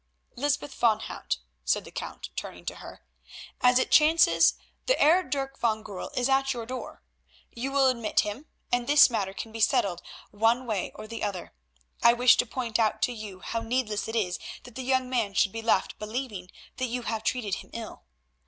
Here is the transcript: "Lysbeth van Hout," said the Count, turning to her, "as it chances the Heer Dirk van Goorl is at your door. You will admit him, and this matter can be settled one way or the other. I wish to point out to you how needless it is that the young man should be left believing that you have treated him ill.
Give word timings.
"Lysbeth 0.35 0.73
van 0.73 1.01
Hout," 1.01 1.37
said 1.63 1.85
the 1.85 1.91
Count, 1.91 2.31
turning 2.35 2.65
to 2.65 2.77
her, 2.77 3.05
"as 3.61 3.77
it 3.77 3.91
chances 3.91 4.55
the 4.87 4.95
Heer 4.95 5.21
Dirk 5.21 5.59
van 5.59 5.83
Goorl 5.83 6.09
is 6.17 6.27
at 6.27 6.53
your 6.55 6.65
door. 6.65 7.03
You 7.53 7.71
will 7.71 7.85
admit 7.87 8.21
him, 8.21 8.47
and 8.71 8.87
this 8.87 9.11
matter 9.11 9.31
can 9.31 9.51
be 9.51 9.59
settled 9.59 10.01
one 10.31 10.65
way 10.65 10.91
or 10.95 11.05
the 11.07 11.23
other. 11.23 11.53
I 12.01 12.13
wish 12.13 12.35
to 12.37 12.47
point 12.47 12.79
out 12.79 13.03
to 13.03 13.11
you 13.13 13.41
how 13.41 13.61
needless 13.61 14.07
it 14.07 14.15
is 14.15 14.39
that 14.63 14.73
the 14.73 14.81
young 14.81 15.07
man 15.07 15.35
should 15.35 15.51
be 15.51 15.61
left 15.61 15.99
believing 15.99 16.49
that 16.77 16.85
you 16.87 17.03
have 17.03 17.23
treated 17.23 17.53
him 17.61 17.69
ill. 17.71 18.01